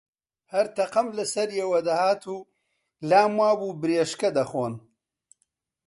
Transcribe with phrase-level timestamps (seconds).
[0.53, 2.37] هەر تەقەم لە سەریەوە دەهات و
[3.09, 4.73] لام وا بوو برێشکە دەخۆن